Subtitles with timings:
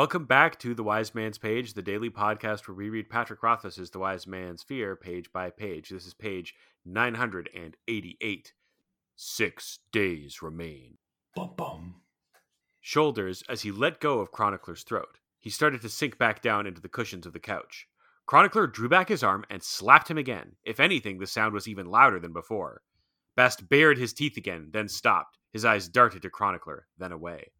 [0.00, 3.90] Welcome back to The Wise Man's Page, the daily podcast where we read Patrick Rothfuss's
[3.90, 5.90] The Wise Man's Fear page by page.
[5.90, 6.54] This is page
[6.86, 8.52] 988.
[9.14, 10.96] Six days remain.
[11.34, 11.96] Bum bum.
[12.80, 15.18] Shoulders as he let go of Chronicler's throat.
[15.38, 17.86] He started to sink back down into the cushions of the couch.
[18.24, 20.52] Chronicler drew back his arm and slapped him again.
[20.64, 22.80] If anything, the sound was even louder than before.
[23.36, 25.36] Bast bared his teeth again, then stopped.
[25.52, 27.50] His eyes darted to Chronicler, then away.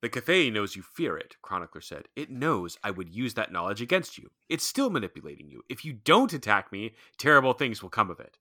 [0.00, 2.06] The Cthaeh knows you fear it, Chronicler said.
[2.14, 4.30] It knows I would use that knowledge against you.
[4.48, 5.62] It's still manipulating you.
[5.68, 8.38] If you don't attack me, terrible things will come of it.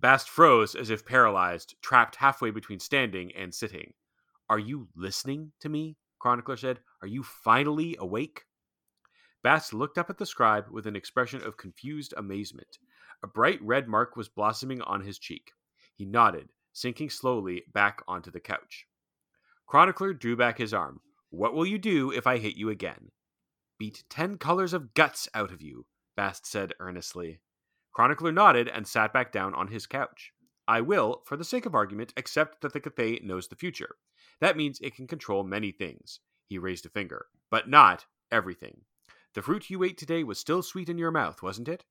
[0.00, 3.94] Bast froze as if paralyzed, trapped halfway between standing and sitting.
[4.50, 5.96] Are you listening to me?
[6.18, 6.80] Chronicler said.
[7.02, 8.42] Are you finally awake?
[9.42, 12.78] Bast looked up at the scribe with an expression of confused amazement.
[13.22, 15.52] A bright red mark was blossoming on his cheek.
[15.94, 18.86] He nodded, sinking slowly back onto the couch.
[19.66, 21.00] Chronicler drew back his arm.
[21.30, 23.10] What will you do if I hit you again?
[23.78, 27.40] Beat ten colors of guts out of you, Bast said earnestly.
[27.92, 30.32] Chronicler nodded and sat back down on his couch.
[30.66, 33.96] I will, for the sake of argument, accept that the Cthaeh knows the future.
[34.40, 36.20] That means it can control many things.
[36.48, 37.26] He raised a finger.
[37.50, 38.82] But not everything.
[39.34, 41.84] The fruit you ate today was still sweet in your mouth, wasn't it?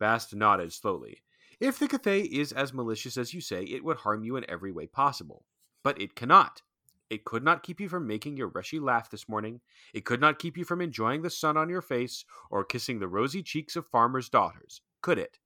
[0.00, 1.22] Bast nodded slowly.
[1.60, 4.72] If the Cthaeh is as malicious as you say, it would harm you in every
[4.72, 5.44] way possible.
[5.84, 6.62] But it cannot.
[7.10, 9.60] It could not keep you from making your rushy laugh this morning.
[9.94, 13.08] It could not keep you from enjoying the sun on your face or kissing the
[13.08, 15.38] rosy cheeks of farmers' daughters, could it?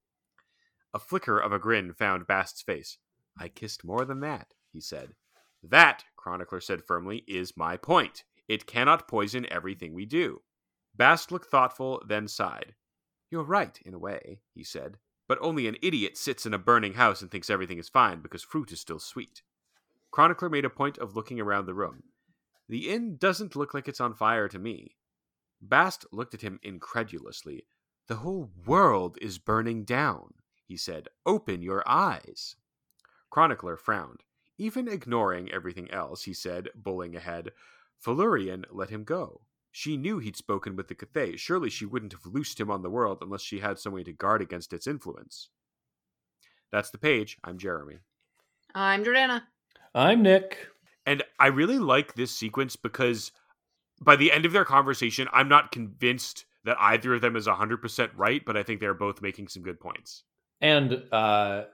[0.92, 2.98] A flicker of a grin found Bast's face.
[3.38, 5.14] I kissed more than that, he said.
[5.62, 8.24] That, Chronicler said firmly, is my point.
[8.48, 10.42] It cannot poison everything we do.
[10.94, 12.74] Bast looked thoughtful, then sighed.
[13.30, 14.98] You're right, in a way, he said.
[15.28, 18.42] But only an idiot sits in a burning house and thinks everything is fine because
[18.42, 19.42] fruit is still sweet.
[20.12, 22.04] Chronicler made a point of looking around the room.
[22.68, 24.96] The inn doesn't look like it's on fire to me.
[25.60, 27.64] Bast looked at him incredulously.
[28.08, 30.34] The whole world is burning down,
[30.66, 31.08] he said.
[31.24, 32.56] Open your eyes.
[33.30, 34.22] Chronicler frowned.
[34.58, 37.52] Even ignoring everything else, he said, bowling ahead,
[37.98, 39.40] Felurian let him go.
[39.70, 41.38] She knew he'd spoken with the Cthaeh.
[41.38, 44.12] Surely she wouldn't have loosed him on the world unless she had some way to
[44.12, 45.48] guard against its influence.
[46.70, 47.38] That's the page.
[47.42, 47.98] I'm Jeremy.
[48.74, 49.44] I'm Jordana.
[49.94, 50.68] I'm Nick.
[51.06, 53.32] And I really like this sequence because
[54.00, 58.10] by the end of their conversation, I'm not convinced that either of them is 100%
[58.16, 60.24] right, but I think they're both making some good points.
[60.60, 61.64] And uh,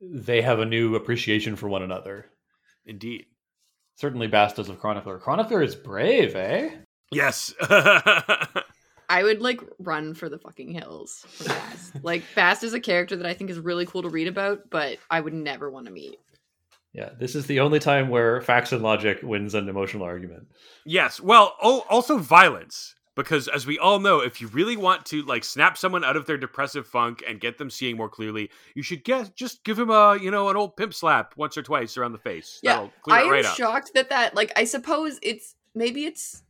[0.00, 2.26] they have a new appreciation for one another.
[2.84, 3.26] Indeed.
[3.96, 5.18] Certainly Bastas of Chronicler.
[5.18, 6.70] Chronicler is brave, eh?
[7.12, 7.54] Yes.
[9.08, 12.02] I would like run for the fucking hills for Bast.
[12.02, 14.98] like Bast is a character that I think is really cool to read about, but
[15.10, 16.18] I would never want to meet.
[16.92, 20.48] Yeah, this is the only time where facts and logic wins an emotional argument.
[20.84, 21.20] yes.
[21.20, 22.94] Well, oh, also violence.
[23.14, 26.24] Because as we all know, if you really want to like snap someone out of
[26.24, 29.90] their depressive funk and get them seeing more clearly, you should get just give him
[29.90, 32.58] a you know an old pimp slap once or twice around the face.
[32.62, 33.54] Yeah, That'll clear I it am right up.
[33.54, 36.42] shocked that that like I suppose it's maybe it's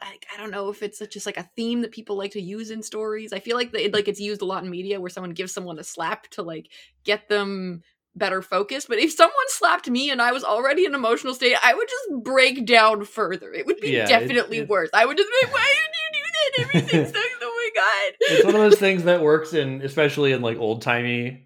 [0.00, 2.72] like I don't know if it's just like a theme that people like to use
[2.72, 3.32] in stories.
[3.32, 5.78] I feel like the, like it's used a lot in media where someone gives someone
[5.78, 6.68] a slap to like
[7.04, 7.82] get them
[8.14, 8.88] better focused.
[8.88, 11.88] But if someone slapped me and I was already in an emotional state, I would
[11.88, 13.52] just break down further.
[13.52, 14.90] It would be Yeah, definitely it- worse.
[14.92, 16.76] I would just be like, why did you do that?
[16.76, 18.16] Everything's so oh my god.
[18.20, 21.44] It's one of those things that works in, especially in like old timey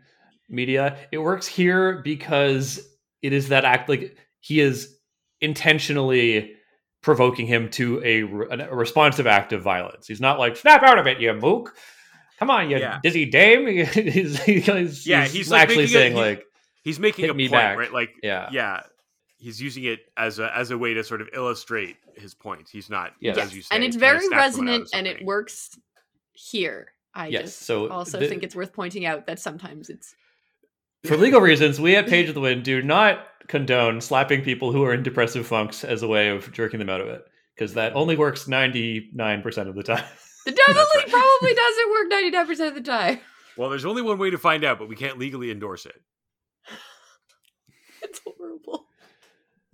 [0.48, 0.96] media.
[1.12, 2.80] It works here because
[3.22, 4.96] it is that act like he is
[5.40, 6.52] intentionally
[7.02, 10.06] provoking him to a, a responsive act of violence.
[10.08, 11.74] He's not like snap out of it, you mook.
[12.38, 12.98] Come on, you Yeah.
[13.02, 13.66] dizzy dame.
[13.86, 16.44] he's, he's, Yeah, he's, like, actually making a- saying he- like,
[16.86, 17.76] He's making Hit a me point, back.
[17.78, 17.92] right?
[17.92, 18.80] Like yeah, yeah
[19.38, 22.88] he's using it as a as a way to sort of illustrate his point he's
[22.88, 23.36] not Yes.
[23.36, 25.76] as you say and it's very snap someone out of resonant and it works
[26.32, 26.86] here.
[27.12, 30.14] I Yes, just so also the- think it's worth pointing out that sometimes it's
[31.04, 34.82] for legal reasons, we at Page of the Wind do not condone slapping people who
[34.84, 37.22] are in depressive funks as a way of jerking them out of it,
[37.54, 40.04] because that only works ninety nine percent of the time.
[40.46, 41.08] the definitely right.
[41.10, 43.20] probably doesn't work ninety nine percent of the time.
[43.58, 46.00] well there's only one way to find out but we can't legally endorse it
[48.02, 48.86] It's horrible.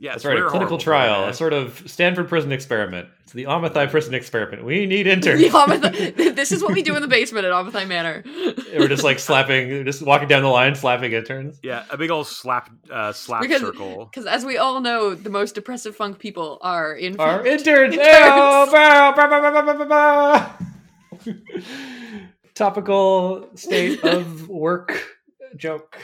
[0.02, 3.08] Yeah That's it's right, a clinical trial, a sort of Stanford prison experiment.
[3.22, 4.64] It's the Amathai prison experiment.
[4.64, 5.40] We need interns.
[5.40, 8.24] The Amathai- this is what we do in the basement at Amathai Manor.
[8.76, 11.60] We're just like slapping, just walking down the line, slapping interns.
[11.62, 15.30] yeah a big old slap uh slap Because- circle Because as we all know, the
[15.30, 17.94] most depressive funk people are in Our interns.
[17.96, 18.72] Interns.
[21.24, 21.34] Ew.
[22.54, 25.02] Topical state of work
[25.56, 25.98] joke.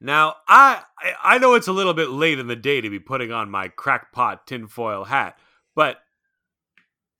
[0.00, 0.82] Now I,
[1.22, 3.68] I know it's a little bit late in the day to be putting on my
[3.68, 5.38] crackpot tinfoil hat
[5.76, 5.98] but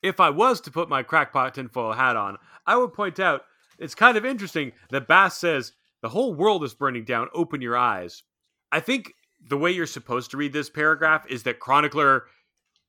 [0.03, 3.43] if I was to put my crackpot tinfoil hat on, I would point out
[3.79, 7.29] it's kind of interesting that Bast says the whole world is burning down.
[7.35, 8.25] Open your eyes.
[8.73, 9.13] I think
[9.49, 12.25] the way you're supposed to read this paragraph is that Chronicler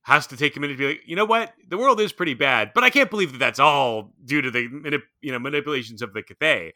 [0.04, 2.34] has to take a minute to be like, you know what, the world is pretty
[2.34, 6.14] bad, but I can't believe that that's all due to the you know manipulations of
[6.14, 6.72] the Cthaeh.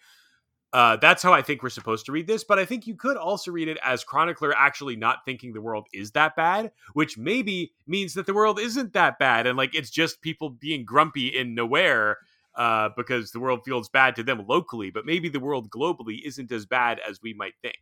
[0.73, 3.17] Uh, that's how I think we're supposed to read this, but I think you could
[3.17, 7.73] also read it as Chronicler actually not thinking the world is that bad, which maybe
[7.87, 11.55] means that the world isn't that bad, and like it's just people being grumpy in
[11.55, 12.19] nowhere
[12.55, 16.51] uh, because the world feels bad to them locally, but maybe the world globally isn't
[16.51, 17.79] as bad as we might think.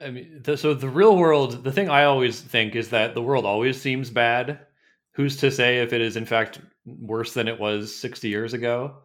[0.00, 3.22] I mean, the, so the real world, the thing I always think is that the
[3.22, 4.60] world always seems bad.
[5.12, 8.98] Who's to say if it is in fact worse than it was 60 years ago?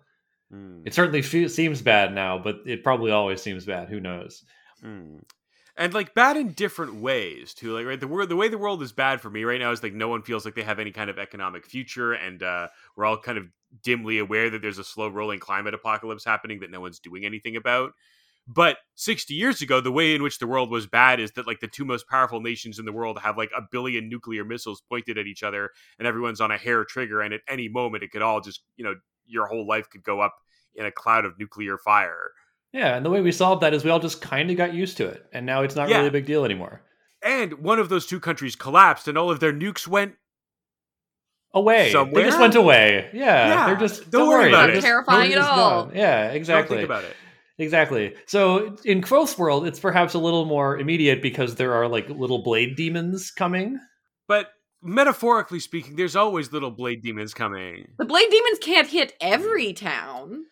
[0.52, 0.82] Hmm.
[0.86, 3.88] It certainly fe- seems bad now, but it probably always seems bad.
[3.90, 4.44] Who knows?
[4.84, 5.22] Mm.
[5.78, 7.74] And like bad in different ways too.
[7.74, 9.82] Like right, the world, the way the world is bad for me right now is
[9.82, 13.06] like no one feels like they have any kind of economic future, and uh, we're
[13.06, 13.46] all kind of
[13.82, 17.56] dimly aware that there's a slow rolling climate apocalypse happening that no one's doing anything
[17.56, 17.94] about.
[18.48, 21.62] But 60 years ago, the way in which the world was bad is that like
[21.62, 25.18] the two most powerful nations in the world have like a billion nuclear missiles pointed
[25.18, 25.70] at each other,
[26.00, 28.84] and everyone's on a hair trigger, and at any moment it could all just you
[28.84, 28.96] know
[29.32, 30.36] your whole life could go up
[30.76, 32.32] in a cloud of nuclear fire.
[32.74, 34.98] Yeah, and the way we solved that is we all just kind of got used
[34.98, 35.98] to it, and now it's not Yeah.
[35.98, 36.82] really a big deal anymore.
[37.24, 40.16] And one of those two countries collapsed, and all of their nukes went.
[41.54, 43.10] Away, they just went away.
[43.14, 44.76] Yeah, Yeah, they're just don't don't, worry worry about they're it.
[44.76, 45.84] just- Terrifying they're at all.
[45.88, 45.92] gone.
[45.96, 46.78] Yeah, Don't exactly.
[46.78, 47.14] think about it.
[47.58, 48.16] Exactly.
[48.26, 52.42] So in Kvothe's world, it's perhaps a little more immediate because there are like little
[52.42, 53.78] blade demons coming.
[54.30, 54.48] But
[54.82, 57.88] metaphorically speaking, there's always little blade demons coming.
[57.98, 60.46] The Blade Demons can't hit every town.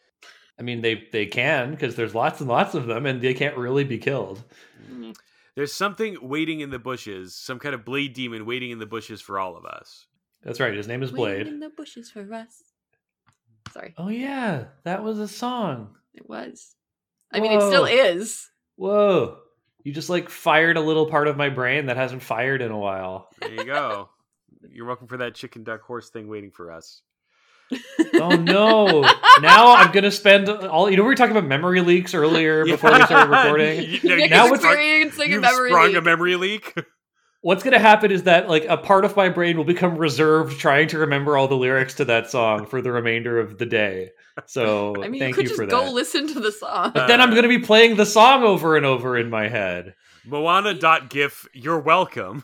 [0.59, 3.57] I mean, they they can because there's lots and lots of them, and they can't
[3.57, 4.43] really be killed.
[4.91, 5.15] Mm.
[5.55, 9.21] There's something waiting in the bushes, some kind of blade demon waiting in the bushes
[9.21, 10.05] for all of us.
[10.43, 10.73] That's right.
[10.73, 11.47] His name is Waiting Blade.
[11.47, 12.63] in the bushes for us.
[13.73, 15.95] Sorry, Oh yeah, that was a song.
[16.13, 16.75] it was.
[17.31, 18.49] I mean, it still is.
[18.75, 19.37] Whoa!
[19.83, 22.77] You just like fired a little part of my brain that hasn't fired in a
[22.77, 23.29] while.
[23.39, 24.09] There you go.
[24.71, 27.01] You're welcome for that chicken duck horse thing waiting for us.
[28.15, 29.01] Oh no!
[29.41, 30.89] now I'm gonna spend all.
[30.89, 33.83] You know, we were talking about memory leaks earlier before we started recording.
[33.89, 35.95] You- no, Nick you now is it's sprung- experiencing a you've memory sprung leak.
[35.97, 36.73] a memory leak.
[37.41, 40.87] What's gonna happen is that like a part of my brain will become reserved trying
[40.89, 44.09] to remember all the lyrics to that song for the remainder of the day.
[44.47, 46.91] So I mean, thank you you, could for just go listen to the song.
[46.95, 49.93] but then I'm Uh, gonna be playing the song over and over in my head.
[50.25, 52.43] Moana.gif, you're welcome.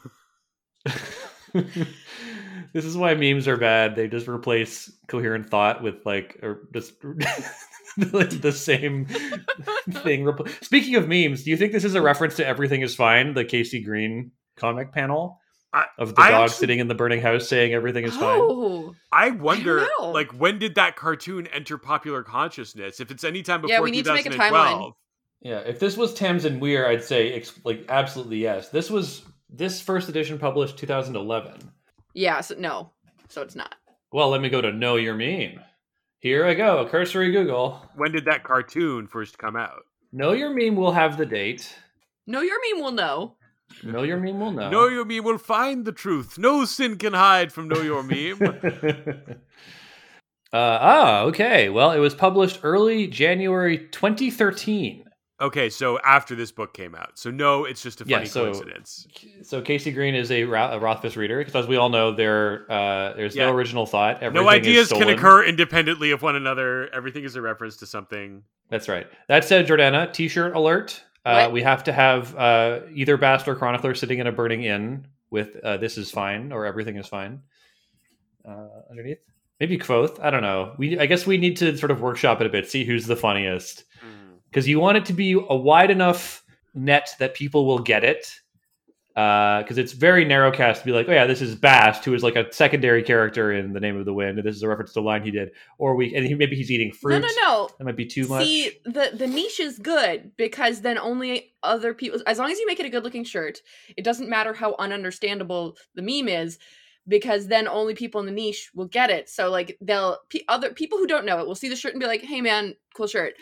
[2.73, 3.95] this is why memes are bad.
[3.95, 6.93] They just replace coherent thought with like or just
[7.97, 9.05] the same
[9.91, 10.29] thing.
[10.61, 13.45] Speaking of memes, do you think this is a reference to Everything Is Fine, the
[13.45, 15.39] KC Green comic panel
[15.97, 18.39] of the I dog actually- sitting in the burning house saying everything is fine?
[18.41, 20.11] oh, I wonder, know.
[20.11, 22.99] like, when did that cartoon enter popular consciousness?
[22.99, 24.93] If it's any time before Yeah, we need to make a 2012.
[25.41, 28.69] Yeah, if this was Tamsin Weir, I'd say ex- like absolutely yes.
[28.69, 31.71] This was this first edition published 2011.
[32.13, 32.41] yeah.
[32.41, 32.91] So no,
[33.29, 33.75] so it's not.
[34.11, 35.59] Well, let me go to know your meme.
[36.19, 37.81] Here I go, cursory Google.
[37.95, 39.83] When did that cartoon first come out?
[40.11, 41.75] Know your meme will have the date.
[42.25, 43.35] No, your meme will know.
[43.83, 44.69] Know your meme will know.
[44.69, 46.37] Know Your Meme will find the truth.
[46.37, 48.41] No sin can hide from Know Your Meme.
[50.53, 51.69] uh, ah, okay.
[51.69, 55.04] Well, it was published early January 2013.
[55.41, 57.19] Okay, so after this book came out.
[57.19, 59.05] So, no, it's just a Yeah, funny so- coincidence.
[59.43, 62.65] So KC Green is a, Ro- a Rothfuss reader because, as we all know, there
[62.71, 63.47] uh, there's Yeah.
[63.47, 64.23] no original thought.
[64.23, 66.89] Everything No is ideas can occur independently of one another.
[66.93, 68.43] Everything is a reference to something.
[68.69, 69.07] That's right.
[69.27, 71.03] That said, Jordana, T-shirt alert.
[71.25, 75.07] Uh, we have to have uh, either Bast or Chronicler sitting in a burning inn
[75.31, 77.41] with uh, "This is fine" or "Everything is fine"
[78.47, 79.17] uh, underneath.
[79.59, 80.19] Maybe Kvothe.
[80.21, 80.73] I don't know.
[80.77, 83.15] We I guess we need to sort of workshop it a bit, see who's the
[83.15, 83.84] funniest,
[84.55, 86.41] because you want it to be a wide enough
[86.73, 88.39] net that people will get it.
[89.13, 92.13] Uh, because it's very narrow cast to be like, oh yeah, this is Bast, who
[92.13, 94.67] is like a secondary character in The Name of the Wind, and this is a
[94.67, 95.51] reference to a line he did.
[95.77, 97.19] Or we and he, maybe he's eating fruit.
[97.19, 97.69] No, no, no.
[97.77, 98.45] That might be too much.
[98.45, 102.67] See, the the niche is good because then only other people, as long as you
[102.67, 103.59] make it a good looking shirt,
[103.95, 106.59] it doesn't matter how ununderstandable the meme is,
[107.07, 109.29] because then only people in the niche will get it.
[109.29, 110.17] So like they'll
[110.49, 112.75] other people who don't know it will see the shirt and be like, "Hey man,
[112.93, 113.35] cool shirt,"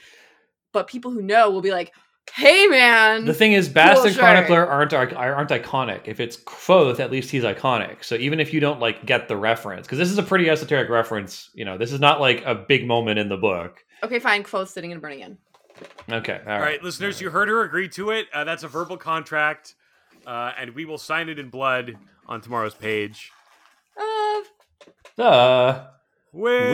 [0.73, 1.93] but people who know will be like,
[2.33, 4.21] "Hey man." The thing is, Bast Cool and shirt.
[4.21, 6.01] Chronicler aren't aren't iconic.
[6.05, 8.03] If it's Kvothe, at least he's iconic.
[8.03, 10.89] So even if you don't like get the reference, because this is a pretty esoteric
[10.89, 13.83] reference, you know, this is not like a big moment in the book.
[14.03, 14.43] okay, fine.
[14.43, 15.37] Kvothe sitting in burning inn.
[16.11, 18.27] Okay, all All right, right, listeners, you heard her agree to it.
[18.33, 19.73] Uh, that's a verbal contract,
[20.27, 21.95] uh, and we will sign it in blood
[22.27, 23.31] on tomorrow's page.
[23.97, 24.41] Uh,
[25.21, 25.87] Uh,
[26.31, 26.73] Win.